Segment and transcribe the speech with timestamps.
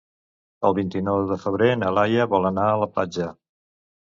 [0.69, 3.29] El vint-i-nou de febrer na Laia vol anar a la platja.